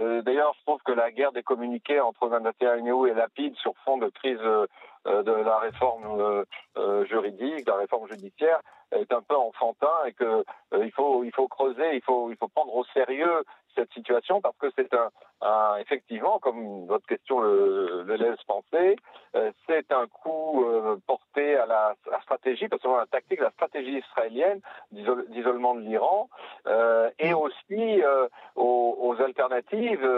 Euh, 0.00 0.22
D'ailleurs, 0.22 0.54
je 0.58 0.62
trouve 0.64 0.82
que 0.82 0.92
la 0.92 1.12
guerre 1.12 1.30
des 1.30 1.44
communiqués 1.44 2.00
entre 2.00 2.28
Netanyahu 2.28 3.08
et 3.08 3.14
Lapide 3.14 3.54
sur 3.56 3.74
fond 3.84 3.96
de 3.98 4.08
crise 4.08 4.40
euh, 4.40 4.66
de 5.06 5.32
la 5.32 5.58
réforme 5.58 6.20
euh, 6.20 6.44
euh, 6.76 7.04
juridique, 7.06 7.66
de 7.66 7.70
la 7.70 7.78
réforme 7.78 8.08
judiciaire, 8.08 8.60
est 8.92 9.12
un 9.12 9.22
peu 9.22 9.36
enfantin 9.36 10.04
et 10.06 10.12
que 10.12 10.44
il 10.80 10.92
faut 10.92 11.24
il 11.24 11.32
faut 11.34 11.48
creuser, 11.48 11.96
il 11.96 12.02
faut 12.02 12.30
il 12.30 12.36
faut 12.36 12.48
prendre 12.48 12.74
au 12.74 12.84
sérieux 12.94 13.44
cette 13.74 13.92
situation 13.92 14.40
parce 14.40 14.56
que 14.58 14.66
c'est 14.76 14.92
un, 14.94 15.10
effectivement, 15.78 16.38
comme 16.38 16.86
votre 16.86 17.06
question 17.06 17.40
le, 17.40 18.04
laisse 18.16 18.42
penser, 18.46 18.96
euh, 19.34 19.50
c'est 19.66 19.90
un 19.92 20.06
coup 20.06 20.64
euh, 20.64 20.96
porté 21.06 21.56
à 21.56 21.66
la, 21.66 21.94
stratégie, 22.22 22.68
parce 22.68 22.82
que 22.82 22.88
la 22.88 23.06
tactique, 23.06 23.40
la 23.40 23.50
stratégie 23.50 23.98
israélienne 23.98 24.60
d'isolement 24.92 25.74
de 25.74 25.80
l'Iran, 25.80 26.28
euh, 26.66 27.10
et 27.18 27.34
aussi 27.34 28.02
aux, 28.56 29.16
alternatives 29.20 30.08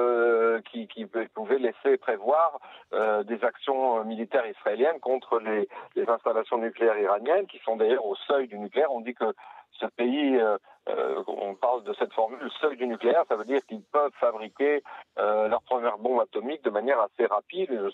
qui, 0.70 1.06
pouvaient 1.34 1.58
laisser 1.58 1.96
prévoir 1.98 2.58
des 2.92 3.44
actions 3.44 4.04
militaires 4.04 4.46
israéliennes 4.46 5.00
contre 5.00 5.38
les 5.40 6.08
installations 6.08 6.58
nucléaires 6.58 6.98
iraniennes, 6.98 7.46
qui 7.46 7.58
sont 7.58 7.76
d'ailleurs 7.76 8.06
au 8.06 8.14
seuil 8.26 8.48
du 8.48 8.58
nucléaire. 8.58 8.90
On 8.92 9.00
dit 9.00 9.14
que 9.14 9.34
ce 9.72 9.86
pays, 9.86 10.40
euh, 10.88 11.23
on 11.26 11.55
parle 11.55 11.83
de 11.85 11.93
cette 11.95 12.12
formule 12.12 12.50
seuil 12.61 12.76
du 12.76 12.87
nucléaire, 12.87 13.25
ça 13.28 13.37
veut 13.37 13.45
dire 13.45 13.61
qu'ils 13.66 13.83
peuvent 13.83 14.12
fabriquer 14.21 14.83
euh, 15.19 15.49
leur 15.49 15.62
première 15.62 15.99
bombe 15.99 16.21
atomique 16.21 16.62
de 16.62 16.71
manière 16.71 17.00
assez 17.00 17.26
rapide. 17.26 17.90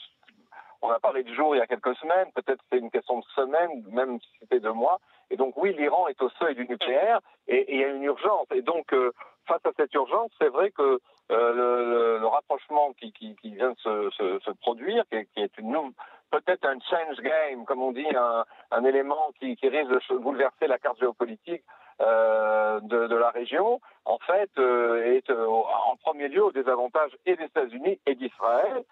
On 0.83 0.91
a 0.91 0.99
parlé 0.99 1.23
de 1.23 1.33
jours 1.33 1.55
il 1.55 1.59
y 1.59 1.63
a 1.63 1.67
quelques 1.67 1.95
semaines, 1.97 2.31
peut-être 2.35 2.63
c'est 2.71 2.79
une 2.79 2.91
question 2.91 3.21
de 3.21 3.25
semaines, 3.35 3.85
même 3.91 4.21
si 4.21 4.29
c'était 4.41 4.61
de 4.61 4.69
mois. 4.69 4.99
Et 5.31 5.37
donc 5.37 5.55
oui, 5.57 5.73
l'Iran 5.75 6.09
est 6.09 6.21
au 6.21 6.29
seuil 6.41 6.55
du 6.55 6.67
nucléaire 6.67 7.21
et, 7.49 7.73
il 7.73 7.81
y 7.81 7.85
a 7.85 7.89
une 7.89 8.03
urgence. 8.03 8.47
Et 8.53 8.63
donc 8.63 8.93
euh, 8.93 9.13
face 9.47 9.65
à 9.65 9.71
cette 9.77 9.95
urgence, 9.95 10.31
c'est 10.39 10.49
vrai 10.49 10.71
que 10.71 11.01
euh, 11.31 11.53
le, 11.55 12.19
le, 12.19 12.27
rapprochement 12.27 12.93
qui, 12.99 13.13
qui, 13.13 13.37
qui 13.37 13.55
vient 13.55 13.71
de 13.71 13.79
se, 13.79 14.11
se, 14.11 14.39
se 14.41 14.51
produire, 14.61 15.05
qui, 15.11 15.25
qui 15.35 15.41
est 15.41 15.57
une 15.59 15.93
peut-être 16.31 16.65
un 16.65 16.79
change 16.81 17.21
game, 17.21 17.65
comme 17.65 17.83
on 17.83 17.93
dit, 17.93 18.09
un, 18.17 18.45
un 18.71 18.85
élément 18.85 19.31
qui, 19.39 19.55
qui 19.57 19.69
risque 19.69 19.91
de 19.91 20.17
bouleverser 20.17 20.67
la 20.67 20.79
carte 20.79 20.99
géopolitique 20.99 21.63
de, 22.01 23.15
la 23.15 23.31
région, 23.31 23.81
en 24.05 24.19
fait, 24.19 24.51
est 24.59 25.31
en 25.31 25.97
premier 26.03 26.29
lieu 26.29 26.45
au 26.45 26.53
désavantage 26.53 27.13
et 27.27 27.37
des 27.37 27.45
États-Unis 27.45 28.01
et 28.07 28.15
d'Israël. 28.15 28.85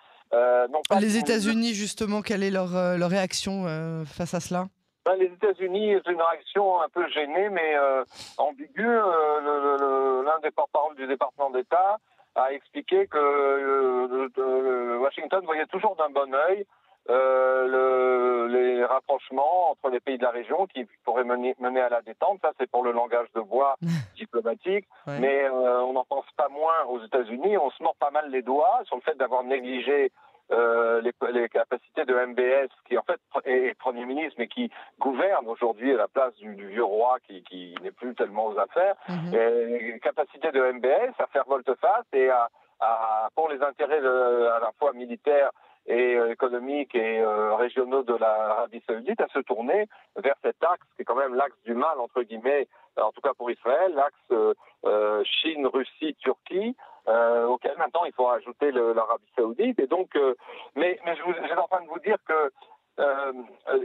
les 1.01 1.17
États-Unis, 1.19 1.75
justement, 1.75 2.23
quelle 2.23 2.43
est 2.43 2.51
leur, 2.51 2.73
leur 2.97 3.11
réaction 3.11 3.65
face 4.07 4.35
à 4.35 4.41
cela? 4.41 4.67
Ben, 5.07 5.17
les 5.17 5.27
États-Unis, 5.27 5.97
c'est 6.05 6.13
une 6.13 6.21
réaction 6.21 6.83
un 6.83 6.89
peu 6.91 7.09
gênée, 7.09 7.49
mais 7.49 7.75
euh, 7.75 8.05
ambiguë. 8.37 8.87
Euh, 8.87 10.23
l'un 10.25 10.39
des 10.41 10.51
porte-parole 10.51 10.95
du 10.97 11.07
département 11.07 11.51
d'État 11.51 11.99
a 12.35 12.53
expliqué 12.53 13.07
que 13.07 13.19
euh, 13.19 14.99
Washington 14.99 15.43
voyait 15.45 15.67
toujours 15.67 15.97
d'un 15.97 16.11
bon 16.11 16.35
œil 16.35 16.67
les 17.09 18.85
rapprochements 18.85 19.71
entre 19.71 19.91
les 19.91 20.01
pays 20.01 20.19
de 20.19 20.23
la 20.23 20.31
région 20.31 20.67
qui 20.67 20.87
pourraient 21.05 21.25
mener, 21.25 21.55
à 21.81 21.89
la 21.89 22.03
détente. 22.03 22.41
Ça, 22.43 22.53
c'est 22.59 22.71
pour 22.71 22.83
le 22.85 22.93
langage 22.93 23.29
de 23.35 23.41
bois 23.41 23.77
diplomatique. 24.17 24.87
Mais 25.07 25.49
on 25.49 25.93
n'en 25.93 26.05
pense 26.05 26.27
pas 26.37 26.49
moins 26.49 26.85
aux 26.89 27.03
États-Unis. 27.05 27.57
On 27.59 27.71
se 27.71 27.83
mord 27.83 27.97
pas 27.97 28.11
mal 28.11 28.31
les 28.31 28.43
doigts 28.43 28.81
sur 28.85 28.97
le 28.97 29.03
fait 29.03 29.17
d'avoir 29.17 29.45
négligé 29.45 30.13
euh, 30.53 31.01
les, 31.01 31.13
les, 31.33 31.49
capacités 31.49 32.05
de 32.05 32.13
MBS, 32.13 32.71
qui 32.89 32.99
en 32.99 33.03
fait 33.03 33.21
est 33.45 33.79
Premier 33.79 34.05
ministre, 34.05 34.35
mais 34.37 34.49
qui 34.49 34.69
gouverne 34.99 35.47
aujourd'hui 35.47 35.95
à 35.95 35.97
la 35.97 36.09
place 36.09 36.35
du, 36.37 36.57
du 36.57 36.67
vieux 36.67 36.85
roi 36.85 37.19
qui, 37.27 37.45
qui 37.45 37.77
n'est 37.83 37.93
plus 37.93 38.17
tellement 38.17 38.47
aux 38.47 38.59
affaires, 38.59 38.97
mm 39.09 39.31
les 39.31 40.01
capacités 40.01 40.51
de 40.51 40.73
MBS 40.73 41.15
à 41.19 41.27
faire 41.29 41.45
volte-face 41.47 42.07
et 42.13 42.31
à, 42.31 42.49
à, 42.81 43.29
pour 43.37 43.49
les 43.49 43.63
intérêts 43.63 43.99
à 43.99 44.59
la 44.59 44.73
fois 44.79 44.93
militaires 44.93 45.51
et 45.87 46.15
euh, 46.17 46.31
économiques 46.31 46.95
et 46.95 47.21
euh, 47.21 47.55
régionaux 47.55 48.03
de 48.03 48.15
l'Arabie 48.15 48.83
saoudite 48.87 49.21
à 49.21 49.29
se 49.29 49.41
tourner 49.41 49.89
vers 50.17 50.37
cet 50.43 50.63
axe 50.63 50.87
qui 50.95 51.03
est 51.03 51.05
quand 51.05 51.15
même 51.15 51.35
l'axe 51.35 51.61
du 51.65 51.75
mal, 51.75 51.99
entre 51.99 52.23
guillemets, 52.23 52.69
en 52.97 53.13
tout 53.13 53.21
cas 53.21 53.35
pour 53.35 53.51
Israël, 53.51 53.93
l'axe 53.95 54.55
euh, 54.85 55.25
Chine, 55.25 55.67
Russie, 55.67 56.15
Turquie, 56.21 56.77
euh, 57.09 57.47
auquel 57.47 57.77
maintenant 57.79 58.05
il 58.05 58.13
faut 58.13 58.29
ajouter 58.29 58.71
l'Arabie 58.73 59.33
Saoudite. 59.37 59.79
Et 59.81 59.87
donc, 59.87 60.15
euh, 60.17 60.35
mais, 60.77 60.99
mais 61.05 61.17
je 61.17 61.23
suis 61.23 61.53
en 61.55 61.67
train 61.67 61.83
de 61.83 61.89
vous 61.89 61.99
dire 62.01 62.19
que 62.27 62.53
euh, 63.01 63.33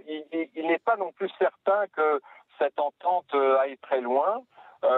il, 0.08 0.50
il 0.56 0.68
n'est 0.68 0.80
pas 0.80 0.98
non 0.98 1.12
plus 1.14 1.30
certain 1.40 1.88
que 1.96 2.22
cette 2.60 2.80
entente 2.80 3.34
aille 3.34 3.78
très 3.78 4.02
loin. 4.02 4.44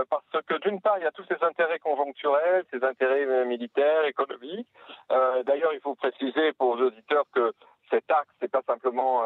Parce 0.10 0.46
que 0.46 0.56
d'une 0.60 0.82
part, 0.82 0.98
il 0.98 1.04
y 1.04 1.08
a 1.08 1.12
tous 1.12 1.26
ces 1.26 1.44
intérêts 1.44 1.80
conjoncturels, 1.80 2.66
ces 2.72 2.84
intérêts 2.84 3.46
militaires, 3.46 4.06
économiques. 4.06 4.68
D'ailleurs, 5.10 5.74
il 5.74 5.80
faut 5.82 5.96
préciser 5.96 6.54
pour 6.54 6.76
les 6.76 6.84
auditeurs 6.84 7.26
que 7.34 7.54
cet 7.90 8.10
axe, 8.12 8.30
c'est 8.40 8.52
pas 8.52 8.62
simplement 8.66 9.24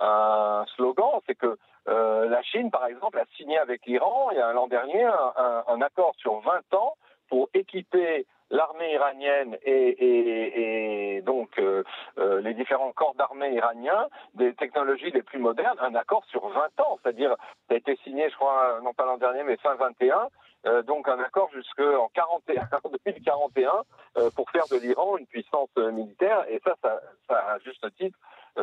un, 0.00 0.64
slogan, 0.74 1.20
c'est 1.26 1.36
que 1.36 1.56
euh, 1.88 2.28
la 2.28 2.42
Chine, 2.42 2.70
par 2.70 2.86
exemple, 2.86 3.18
a 3.18 3.24
signé 3.36 3.58
avec 3.58 3.86
l'Iran, 3.86 4.30
il 4.32 4.38
y 4.38 4.40
a 4.40 4.52
l'an 4.52 4.66
dernier, 4.66 5.04
un, 5.04 5.64
un, 5.68 5.80
accord 5.82 6.14
sur 6.16 6.40
20 6.40 6.74
ans 6.74 6.94
pour 7.28 7.48
équiper 7.54 8.26
l'armée 8.54 8.92
iranienne 8.92 9.58
et, 9.64 11.16
et, 11.16 11.22
donc 11.22 11.58
euh, 11.58 11.82
euh, 12.18 12.40
les 12.40 12.54
différents 12.54 12.92
corps 12.92 13.14
d'armée 13.16 13.52
iraniens 13.52 14.08
des 14.34 14.54
technologies 14.54 15.10
les 15.10 15.22
plus 15.22 15.38
modernes, 15.38 15.76
un 15.80 15.94
accord 15.94 16.24
sur 16.26 16.48
20 16.48 16.80
ans, 16.80 16.98
c'est-à-dire 17.02 17.34
ça 17.68 17.74
a 17.74 17.76
été 17.76 17.96
signé, 18.04 18.30
je 18.30 18.36
crois, 18.36 18.80
non 18.82 18.94
pas 18.94 19.06
l'an 19.06 19.18
dernier, 19.18 19.42
mais 19.42 19.56
fin 19.56 19.74
21, 19.74 20.28
euh, 20.66 20.82
donc 20.82 21.08
un 21.08 21.18
accord 21.18 21.50
jusqu'en 21.52 22.08
41, 22.14 22.68
2041 23.04 23.82
euh, 24.16 24.30
pour 24.36 24.48
faire 24.50 24.66
de 24.70 24.76
l'Iran 24.76 25.18
une 25.18 25.26
puissance 25.26 25.74
militaire, 25.76 26.44
et 26.48 26.60
ça, 26.64 26.74
ça, 26.80 27.00
ça 27.28 27.38
à 27.54 27.58
juste 27.58 27.84
titre, 27.96 28.18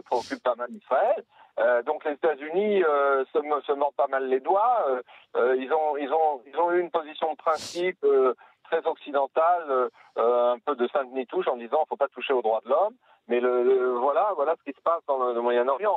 préoccupe 0.06 0.42
pas 0.42 0.56
mal 0.56 0.70
Israël. 0.72 1.26
Euh, 1.60 1.84
donc 1.84 2.06
les 2.06 2.14
États-Unis 2.14 2.84
euh, 2.84 3.24
se, 3.26 3.40
se, 3.68 3.72
mordent 3.74 3.96
pas 3.96 4.08
mal 4.08 4.28
les 4.28 4.40
doigts. 4.40 4.86
Euh, 5.36 5.56
ils 5.58 5.72
ont 5.74 5.98
ils 5.98 6.12
ont 6.12 6.42
ils 6.48 6.58
ont 6.58 6.72
eu 6.72 6.80
une 6.80 6.90
position 6.92 7.32
de 7.32 7.38
principe 7.38 8.06
très 8.72 8.88
occidentale, 8.88 9.90
un 10.16 10.58
peu 10.66 10.76
de 10.76 10.88
Sainte 10.88 11.10
touche 11.28 11.48
en 11.48 11.58
disant 11.58 11.86
faut 11.90 11.98
pas 11.98 12.08
toucher 12.08 12.34
aux 12.34 12.42
droits 12.42 12.62
de 12.64 12.70
l'homme. 12.70 12.96
Mais 13.28 13.40
voilà 13.40 14.32
voilà 14.36 14.56
ce 14.58 14.64
qui 14.64 14.76
se 14.76 14.82
passe 14.82 15.02
dans 15.08 15.18
le, 15.18 15.42
Moyen-Orient. 15.42 15.96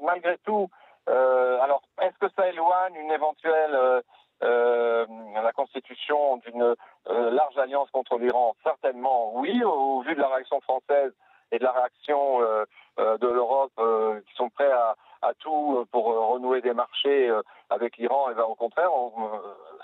Malgré 0.00 0.38
tout, 0.38 0.68
alors 1.06 1.82
est-ce 2.00 2.18
que 2.18 2.32
ça 2.36 2.48
éloigne 2.48 2.96
une 2.96 3.12
éventuelle 3.12 4.02
la 4.40 5.52
constitution 5.54 6.38
d'une 6.38 6.74
large 7.08 7.58
alliance 7.58 7.90
contre 7.90 8.18
l'Iran? 8.18 8.54
Certainement 8.64 9.32
oui, 9.34 9.62
au, 9.64 10.00
vu 10.02 10.14
de 10.14 10.20
la 10.20 10.28
réaction 10.28 10.60
française 10.62 11.12
et 11.52 11.58
de 11.58 11.64
la 11.64 11.72
réaction 11.72 12.40
de 12.98 13.28
l'Europe 13.28 13.72
qui 14.26 14.34
sont 14.34 14.50
prêts 14.50 14.72
à, 14.72 14.96
à 15.22 15.34
tout 15.34 15.86
pour 15.90 16.04
renouer 16.06 16.60
des 16.60 16.74
marchés 16.74 17.32
avec 17.70 17.96
l'Iran. 17.96 18.30
Et 18.30 18.34
ben, 18.34 18.44
au 18.44 18.54
contraire, 18.54 18.90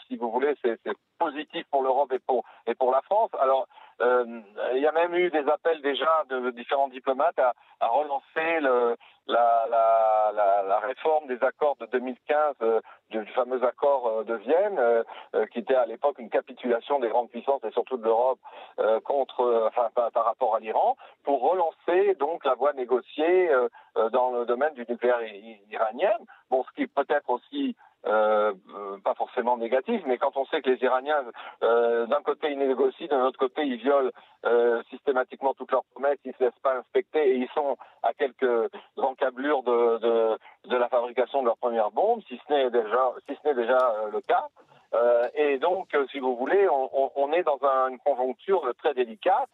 si 0.07 0.17
vous 0.17 0.31
voulez, 0.31 0.55
c'est 0.63 0.79
positif 1.19 1.65
pour 1.71 1.83
l'Europe 1.83 2.13
et 2.13 2.19
pour, 2.19 2.45
et 2.67 2.75
pour 2.75 2.91
la 2.91 3.03
France. 3.03 3.31
Alors, 3.41 3.63
euh, 3.63 3.88
il 4.01 4.81
y 4.81 4.87
a 4.87 4.93
même 4.93 5.15
eu 5.15 5.31
des 5.31 5.49
appels 5.49 5.81
déjà 5.83 6.25
de 6.29 6.51
différents 6.51 6.89
diplomates 6.89 7.39
à, 7.39 7.53
relancer 7.87 8.61
le, 8.61 8.97
la, 9.27 9.67
la, 9.71 10.63
la, 10.67 10.79
réforme 10.81 11.27
des 11.27 11.43
accords 11.45 11.77
de 11.81 11.87
2015, 11.87 12.55
euh, 12.63 12.81
du 13.11 13.25
fameux 13.33 13.63
accord 13.65 14.07
euh, 14.07 14.25
de 14.25 14.35
Vienne, 14.35 14.79
euh, 14.79 15.03
euh, 15.35 15.47
qui 15.47 15.61
était 15.61 15.75
à 15.75 15.87
l'époque 15.87 16.19
une 16.19 16.31
capitulation 16.31 16.99
des 16.99 17.09
grandes 17.09 17.31
puissances 17.31 17.63
et 17.65 17.71
surtout 17.73 17.97
de 17.97 18.05
l'Europe 18.05 18.39
contre, 19.05 19.67
enfin 19.67 19.89
par, 19.95 20.11
par 20.13 20.25
rapport 20.25 20.55
à 20.55 20.61
l'Iran, 20.61 20.97
pour 21.25 21.41
relancer 21.43 22.15
donc 22.15 22.45
la 22.45 22.55
voie 22.55 22.73
négociée 22.73 23.51
dans 24.13 24.31
le 24.31 24.47
domaine 24.47 24.73
du 24.75 24.85
nucléaire 24.89 25.21
iranien. 25.71 26.17
Bon, 26.51 26.65
ce 26.65 26.75
qui 26.77 26.87
peut 26.87 27.07
être 27.09 27.29
aussi 27.29 27.77
euh, 28.09 28.53
pas 29.05 29.15
forcément 29.15 29.57
négatif, 29.57 30.03
mais 30.07 30.19
quand 30.19 30.37
on 30.37 30.47
sait 30.47 30.63
que 30.63 30.71
les 30.71 30.83
Iraniens, 30.83 31.25
euh, 31.63 32.07
d'un 32.07 32.23
côté 32.23 32.51
ils 32.51 32.59
négocient, 32.59 33.07
d'un 33.09 33.25
autre 33.25 33.39
côté 33.39 33.63
ils 33.63 33.77
violent 33.77 34.11
euh, 34.47 34.83
systématiquement 34.91 35.55
toutes 35.55 35.73
leurs 35.73 35.85
promesses, 35.93 36.19
ils 36.25 36.35
se 36.35 36.45
laissent 36.45 36.63
pas 36.63 36.77
inspecter 36.77 37.31
et 37.31 37.37
ils 37.37 37.51
sont 37.55 37.77
à 38.03 38.15
quelques 38.15 38.71
encablures 38.97 39.63
de, 39.63 39.99
de, 39.99 40.39
de 40.69 40.77
la 40.77 40.89
fabrication 40.89 41.43
de 41.43 41.47
leurs 41.47 41.59
premières 41.59 41.91
bombes, 41.91 42.23
si 42.29 42.41
ce 42.47 42.53
n'est 42.53 42.71
déjà, 42.71 43.13
si 43.29 43.37
ce 43.37 43.49
n'est 43.49 43.55
déjà 43.55 43.79
euh, 43.79 44.11
le 44.11 44.21
cas. 44.23 44.47
Euh, 44.95 45.29
et 45.35 45.59
donc, 45.59 45.95
si 46.11 46.19
vous 46.19 46.35
voulez, 46.35 46.67
on, 46.71 47.11
on 47.15 47.33
est 47.33 47.43
dans 47.43 47.59
un, 47.63 47.91
une 47.91 47.99
conjoncture 47.99 48.63
très 48.79 48.95
délicate 48.95 49.51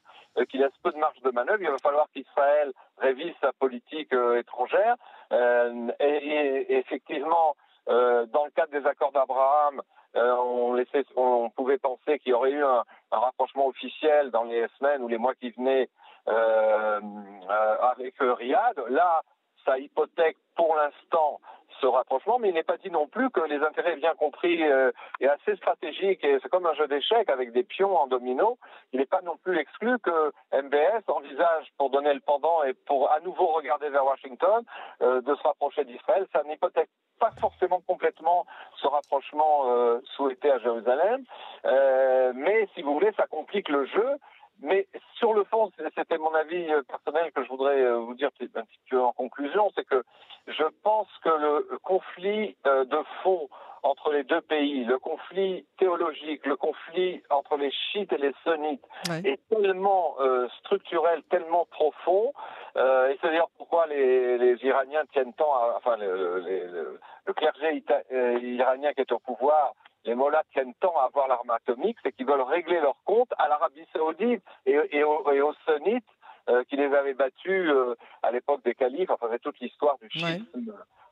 qui 0.49 0.59
laisse 0.59 0.73
peu 0.83 0.93
de 0.93 0.99
marge 0.99 1.21
de 1.23 1.31
manœuvre. 1.31 1.59
Il 1.61 1.71
va 1.71 1.79
falloir 1.79 2.07
qu'Israël 2.13 2.73
révise 2.99 3.35
sa 3.41 3.53
politique 3.53 4.13
étrangère. 4.37 4.95
Et, 5.33 6.05
et, 6.05 6.77
effectivement, 6.77 7.49
euh, 7.51 7.64
dans 7.87 8.45
le 8.45 8.51
cadre 8.51 8.73
des 8.73 8.87
accords 8.87 9.13
d'Abraham, 9.13 9.83
euh, 10.17 10.37
on, 10.37 10.75
laissait, 10.75 11.05
on 11.17 11.51
pouvait 11.51 11.79
penser 11.79 12.19
qu'il 12.21 12.31
y 12.31 12.35
aurait 12.35 12.53
eu 12.53 12.63
un, 12.63 12.85
un, 13.11 13.19
rapprochement 13.19 13.67
officiel 13.67 14.31
dans 14.31 14.45
les 14.45 14.67
semaines 14.79 15.03
ou 15.03 15.09
les 15.09 15.19
mois 15.19 15.35
qui 15.35 15.51
venaient 15.51 15.89
euh, 16.29 17.01
euh 17.01 17.77
avec 17.81 18.15
Riyad. 18.21 18.79
Là, 18.91 19.23
ça 19.65 19.79
hypothèque 19.79 20.37
pour 20.55 20.77
l'instant 20.77 21.41
ce 21.81 21.87
rapprochement, 21.87 22.39
mais 22.39 22.51
il 22.51 22.55
n'est 22.55 22.63
pas 22.63 22.77
dit 22.77 22.91
non 22.91 23.09
plus 23.09 23.31
que 23.31 23.41
les 23.41 23.61
intérêts 23.63 23.97
bien 23.97 24.15
compris 24.15 24.63
euh, 24.63 24.93
et 25.21 25.29
assez 25.29 25.57
stratégiques, 25.57 26.23
et 26.25 26.39
c'est 26.41 26.49
comme 26.49 26.67
un 26.67 26.75
jeu 26.75 26.87
d'échecs 26.87 27.29
avec 27.29 27.53
des 27.53 27.65
pions 27.65 27.97
en 27.97 28.07
domino, 28.07 28.59
il 28.93 29.01
n'est 29.01 29.07
pas 29.07 29.23
non 29.23 29.37
plus 29.39 29.59
exclu 29.59 29.99
que 29.99 30.33
MBS 30.53 31.03
envisage, 31.09 31.73
pour 31.77 31.91
donner 31.91 32.15
le 32.15 32.21
pendant 32.21 32.63
et 32.63 32.75
pour 32.87 33.11
à 33.11 33.19
nouveau 33.21 33.49
regarder 33.49 33.89
vers 33.89 34.05
Washington, 34.05 34.65
euh, 35.03 35.21
de 35.21 35.35
se 35.35 35.43
rapprocher 35.43 35.85
d'Israël. 35.85 36.27
Ça 36.33 36.43
n'hypothèque 36.45 36.91
pas 37.19 37.33
forcément 37.41 37.81
complètement 37.87 38.47
ce 38.81 38.87
rapprochement 38.87 39.71
euh, 39.71 40.01
souhaité 40.17 40.51
à 40.51 40.59
Jérusalem, 40.59 41.25
euh, 41.65 42.33
mais 42.35 42.69
si 42.75 42.83
vous 42.83 42.95
voulez, 42.95 43.13
ça 43.17 43.27
complique 43.27 43.69
le 43.69 43.87
jeu. 43.87 44.17
Mais 44.63 44.87
sur 45.19 45.35
le 45.35 45.43
fond, 45.45 45.73
c'était 45.97 46.17
mon 46.17 46.33
avis 46.33 46.71
euh, 46.73 46.83
personnel 46.83 47.33
que 47.33 47.43
je 47.43 47.49
voudrais 47.49 47.93
vous 47.97 48.15
dire 48.15 48.29
un 48.29 48.63
petit 48.63 48.79
peu 48.89 49.03
en 49.03 49.13
conclusion, 49.13 49.71
c'est 49.75 49.85
que 49.85 50.05
je 50.47 50.65
pense 50.83 51.09
que 51.23 51.31
le 51.31 51.79
conflit 51.83 52.57
de 52.65 53.03
fond 53.23 53.49
entre 53.85 54.13
les 54.13 54.25
deux 54.25 54.41
pays, 54.41 54.85
le 54.85 54.99
conflit 54.99 55.67
théologique, 55.79 56.45
le 56.47 56.57
conflit 56.57 57.23
entre 57.29 57.59
les 57.59 57.71
chiites 57.71 58.13
et 58.13 58.17
les 58.17 58.33
sunnites 58.43 58.85
est 59.25 59.39
tellement 59.51 60.17
euh, 60.21 60.49
structurel, 60.61 61.23
tellement 61.31 61.67
profond, 61.71 62.33
euh, 62.77 63.09
et 63.09 63.19
c'est-à-dire 63.21 63.47
pourquoi 63.57 63.87
les, 63.87 64.39
les, 64.39 64.57
Iraniens 64.65 65.05
tiennent 65.13 65.33
tant, 65.35 65.53
à, 65.55 65.75
enfin 65.77 65.97
le, 65.97 66.41
le, 66.41 66.99
le 67.27 67.33
clergé 67.33 67.83
euh, 68.13 68.39
iranien 68.41 68.93
qui 68.93 69.01
est 69.03 69.13
au 69.13 69.19
pouvoir, 69.19 69.75
les 70.05 70.15
mollahs 70.15 70.43
tiennent 70.53 70.75
tant 70.81 70.95
à 70.99 71.05
avoir 71.05 71.29
l'arme 71.29 71.51
atomique, 71.51 71.97
c'est 72.03 72.13
qu'ils 72.13 72.27
veulent 72.27 72.43
régler 72.43 72.81
leur 72.81 72.97
compte 73.05 73.33
à 73.39 73.49
l'Arabie 73.49 73.87
saoudite 73.95 74.43
et, 74.67 74.79
et, 74.91 75.05
aux, 75.05 75.31
et 75.31 75.41
aux 75.41 75.55
sunnites 75.67 76.05
euh, 76.49 76.63
qui 76.65 76.77
les 76.77 76.93
avaient 76.95 77.15
battus 77.15 77.71
euh, 77.71 77.97
à 78.23 78.31
l'époque 78.31 78.63
des 78.65 78.75
califes, 78.75 79.11
enfin 79.11 79.29
c'est 79.31 79.41
toute 79.41 79.59
l'histoire 79.61 79.97
du. 79.99 80.23
Ouais. 80.23 80.41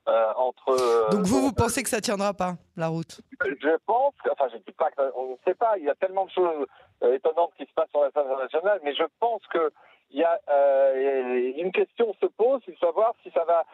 Euh, 0.09 0.33
entre. 0.35 0.71
Euh, 0.71 1.11
Donc 1.12 1.26
vous, 1.26 1.40
vous 1.42 1.52
pensez 1.52 1.81
que 1.85 1.88
ça 1.88 2.00
tiendra 2.00 2.35
pas 2.35 2.54
la 2.76 2.88
route? 2.88 3.21
Je 3.40 3.76
pense, 3.87 4.12
enfin 4.33 4.49
je 4.52 4.57
dis 4.59 4.73
pas 4.73 4.90
qu'on 4.90 5.31
ne 5.31 5.37
sait 5.45 5.54
pas, 5.54 5.78
il 5.78 5.85
y 5.85 5.88
a 5.90 5.95
tellement 5.95 6.25
de 6.25 6.31
choses 6.33 6.66
euh, 7.04 7.14
étonnantes 7.14 7.52
qui 7.57 7.64
se 7.66 7.73
passent 7.73 7.88
sur 7.90 8.02
la 8.02 8.11
scène 8.11 8.25
internationale, 8.25 8.81
mais 8.83 8.97
je 8.97 9.04
pense 9.21 9.47
que 9.47 9.71
il 10.12 10.21
y 10.21 10.25
a 10.25 10.38
une 11.62 11.73
question 11.73 12.14
se 12.21 12.26
pose, 12.26 12.61
c'est 12.64 12.73
de 12.73 12.78
savoir 12.78 13.14
si 13.23 13.31
ça 13.31 13.45
va 13.45 13.64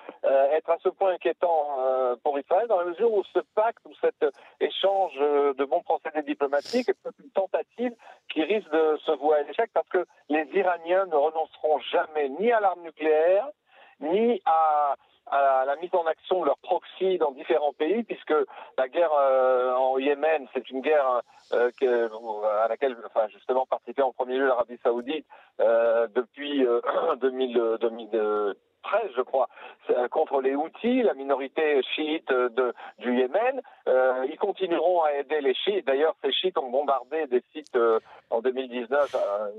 être 0.52 0.70
à 0.70 0.78
ce 0.82 0.88
point 0.88 1.12
inquiétant 1.12 2.16
pour 2.22 2.38
Israël, 2.38 2.66
dans 2.68 2.78
la 2.78 2.86
mesure 2.86 3.12
où 3.12 3.24
ce 3.32 3.40
pacte 3.54 3.84
ou 3.86 3.92
cet 4.00 4.24
échange 4.60 5.14
de 5.16 5.64
bons 5.64 5.82
procédés 5.82 6.22
diplomatiques 6.22 6.88
est 6.88 7.22
une 7.22 7.30
tentative 7.30 7.92
qui 8.28 8.42
risque 8.42 8.70
de 8.70 8.98
se 9.04 9.12
vouer 9.12 9.36
à 9.36 9.42
l'échec 9.42 9.70
parce 9.72 9.88
que 9.88 10.06
les 10.28 10.46
Iraniens 10.54 11.06
ne 11.06 11.16
renonceront 11.16 11.78
jamais 11.90 12.28
ni 12.28 12.52
à 12.52 12.60
l'arme 12.60 12.82
nucléaire, 12.82 13.48
ni 14.00 14.40
à 14.44 14.96
à 15.30 15.64
la 15.66 15.76
mise 15.76 15.94
en 15.94 16.06
action 16.06 16.40
de 16.40 16.46
leurs 16.46 16.58
proxys 16.58 17.18
dans 17.18 17.32
différents 17.32 17.72
pays, 17.72 18.02
puisque 18.02 18.34
la 18.76 18.88
guerre 18.88 19.12
euh, 19.12 19.74
en 19.74 19.98
Yémen, 19.98 20.46
c'est 20.54 20.68
une 20.70 20.80
guerre 20.80 21.22
euh, 21.52 21.70
à 22.64 22.68
laquelle, 22.68 22.96
enfin, 23.06 23.28
justement, 23.28 23.66
participait 23.66 24.02
en 24.02 24.12
premier 24.12 24.36
lieu 24.36 24.46
l'Arabie 24.46 24.78
Saoudite 24.82 25.26
euh, 25.60 26.06
depuis 26.14 26.66
2000, 27.20 27.78
2013, 28.84 29.10
je 29.16 29.22
crois, 29.22 29.48
contre 30.10 30.40
les 30.40 30.54
Houthis, 30.54 31.02
la 31.02 31.14
minorité 31.14 31.82
chiite 31.94 32.28
de, 32.28 32.74
du 32.98 33.16
Yémen. 33.16 33.60
ils 34.30 34.38
continueront 34.38 35.02
à 35.02 35.12
aider 35.14 35.40
les 35.40 35.54
chiites. 35.54 35.86
D'ailleurs, 35.86 36.14
ces 36.22 36.32
chiites 36.32 36.58
ont 36.58 36.70
bombardé 36.70 37.26
des 37.26 37.42
sites 37.52 37.78
en 38.30 38.40
2019, 38.40 39.16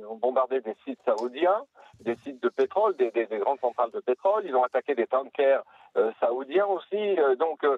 ont 0.09 0.17
bombardé 0.17 0.61
des 0.61 0.75
sites 0.85 0.99
saoudiens 1.05 1.63
des 2.01 2.15
sites 2.17 2.41
de 2.41 2.49
pétrole, 2.49 2.95
des, 2.95 3.11
des, 3.11 3.25
grandes 3.37 3.59
centrales 3.59 3.91
de 3.91 3.99
pétrole. 3.99 4.43
Ils 4.45 4.55
ont 4.55 4.63
attaqué 4.63 4.95
des 4.95 5.07
tankers 5.07 5.63
euh, 5.97 6.11
saoudiens 6.19 6.65
aussi. 6.65 6.95
Euh, 6.95 7.35
donc, 7.35 7.63
euh, 7.63 7.77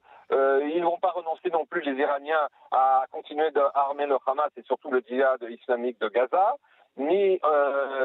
ils 0.73 0.79
ne 0.79 0.85
vont 0.85 0.99
pas 0.99 1.11
renoncer 1.11 1.49
non 1.51 1.65
plus, 1.65 1.81
les 1.81 1.99
Iraniens, 1.99 2.47
à 2.71 3.05
continuer 3.11 3.51
d'armer 3.51 4.05
le 4.05 4.17
Hamas 4.25 4.51
et 4.57 4.63
surtout 4.63 4.91
le 4.91 5.03
djihad 5.07 5.41
islamique 5.49 5.99
de 5.99 6.09
Gaza, 6.09 6.55
ni 6.97 7.39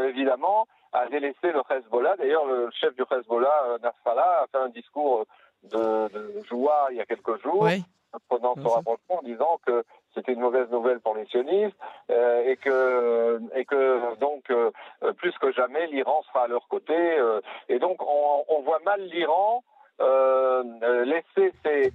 évidemment 0.05 0.67
à 0.97 1.07
délaisser 1.09 1.53
le 1.53 1.61
Hezbollah. 1.71 2.17
D'ailleurs, 2.17 2.47
le 2.47 2.71
chef 2.73 2.95
du 2.97 3.03
Hezbollah, 3.11 3.79
Nasrallah, 3.83 4.43
a 4.43 4.47
fait 4.51 4.59
un 4.59 4.69
discours 4.69 5.27
de, 5.65 6.09
de 6.09 6.43
joie 6.49 6.89
il 6.91 6.97
y 6.97 7.01
a 7.01 7.07
quelques 7.07 7.43
jours. 7.43 7.63
Oui 7.63 7.85
prenant 8.29 8.55
ce 8.55 8.67
rapprochement 8.67 9.19
en 9.19 9.23
disant 9.23 9.61
que 9.67 9.85
c'était 10.15 10.33
une 10.33 10.41
mauvaise 10.41 10.71
nouvelle 10.71 11.01
pour 11.01 11.15
les 11.15 11.27
sionistes 11.27 11.77
euh, 12.11 12.45
et 12.45 12.57
que 12.57 13.41
et 13.55 13.65
que 13.65 14.17
donc 14.19 14.51
euh, 14.51 14.71
plus 15.19 15.37
que 15.39 15.53
jamais 15.53 15.87
l'Iran 15.89 16.23
sera 16.29 16.45
à 16.45 16.49
leur 16.49 16.67
côté 16.69 16.95
euh, 16.95 17.41
et 17.69 17.79
donc 17.79 18.03
on, 18.03 18.45
on 18.49 18.63
voit 18.63 18.81
mal 18.85 19.03
l'Iran 19.03 19.63
laisser 19.99 21.53
ses, 21.65 21.93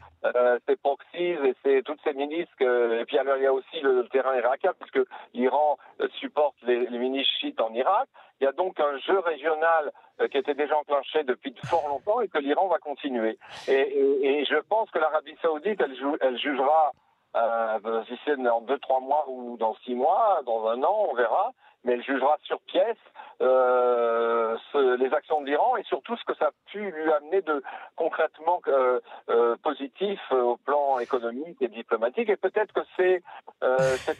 ses 0.67 0.75
proxies 0.77 1.17
et 1.17 1.55
ses, 1.63 1.83
toutes 1.83 1.99
ces 2.03 2.13
milices 2.13 2.47
et 2.59 3.03
puis 3.05 3.17
alors 3.17 3.37
il 3.37 3.43
y 3.43 3.47
a 3.47 3.53
aussi 3.53 3.79
le, 3.81 4.07
terrain 4.09 4.35
irakien 4.35 4.73
puisque 4.79 5.07
l'Iran 5.33 5.77
supporte 6.19 6.55
les, 6.63 6.87
les 6.87 6.97
milices 6.97 7.27
chiites 7.39 7.61
en 7.61 7.73
Irak 7.73 8.07
il 8.39 8.45
y 8.45 8.47
a 8.47 8.51
donc 8.53 8.79
un 8.79 8.97
jeu 8.97 9.19
régional 9.19 9.91
qui 10.31 10.37
était 10.37 10.55
déjà 10.55 10.77
enclenché 10.77 11.23
depuis 11.23 11.53
fort 11.65 11.87
longtemps 11.87 12.21
et 12.21 12.27
que 12.27 12.39
l'Iran 12.39 12.67
va 12.67 12.79
continuer. 12.79 13.37
Et, 13.67 13.73
et, 13.73 14.39
et, 14.39 14.45
je 14.45 14.57
pense 14.67 14.89
que 14.91 14.99
l'Arabie 14.99 15.35
saoudite, 15.41 15.79
elle, 15.79 15.95
elle 16.21 16.37
jugera 16.39 16.91
euh, 17.35 18.03
si 18.07 18.19
c'est 18.25 18.37
dans 18.37 18.61
deux, 18.61 18.77
trois 18.79 18.99
mois 18.99 19.25
ou 19.29 19.57
dans 19.57 19.75
six 19.85 19.95
mois, 19.95 20.41
dans 20.45 20.67
un 20.67 20.83
an, 20.83 21.07
on 21.09 21.15
verra, 21.15 21.51
mais 21.83 21.93
elle 21.93 22.03
jugera 22.03 22.37
sur 22.43 22.59
pièce 22.61 22.97
euh, 23.41 24.55
ce, 24.71 24.97
les 24.97 25.11
actions 25.13 25.41
de 25.41 25.47
l'Iran 25.47 25.75
et 25.77 25.83
surtout 25.83 26.15
ce 26.15 26.23
que 26.25 26.35
ça 26.37 26.45
a 26.45 26.51
pu 26.71 26.79
lui 26.79 27.11
amener 27.11 27.41
de 27.41 27.63
concrètement 27.95 28.61
euh, 28.67 28.99
euh 29.29 29.55
positif 29.63 30.19
au 30.31 30.57
plan 30.57 30.99
économique 30.99 31.57
et 31.61 31.67
diplomatique. 31.67 32.29
Et 32.29 32.35
peut-être 32.35 32.71
que 32.73 32.81
c'est 32.97 33.23
cette 34.05 34.19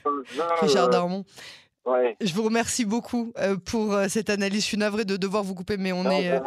Richard 0.60 0.90
Darmon. 0.90 1.24
Ouais. 1.86 2.16
Je 2.22 2.34
vous 2.34 2.44
remercie 2.44 2.86
beaucoup 2.86 3.34
pour 3.66 3.96
cette 4.08 4.30
analyse. 4.30 4.62
Je 4.62 4.68
suis 4.68 4.78
navré 4.78 5.04
de 5.04 5.18
devoir 5.18 5.44
vous 5.44 5.56
couper, 5.56 5.78
mais 5.78 5.92
on 5.92 6.04
non, 6.04 6.12
est. 6.12 6.42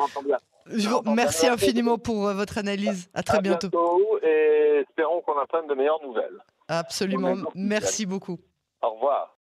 Je 0.66 0.88
vous 0.88 0.98
remercie 1.00 1.46
infiniment 1.48 1.98
pour 1.98 2.32
votre 2.32 2.58
analyse. 2.58 3.08
À 3.14 3.22
très 3.22 3.38
à 3.38 3.40
bientôt. 3.40 3.68
bientôt. 3.68 4.18
Et 4.22 4.84
espérons 4.88 5.20
qu'on 5.22 5.38
apprenne 5.38 5.66
de 5.66 5.74
meilleures 5.74 6.02
nouvelles. 6.02 6.38
Absolument. 6.68 7.36
Merci 7.54 8.06
beaucoup. 8.06 8.38
Au 8.82 8.90
revoir. 8.90 9.34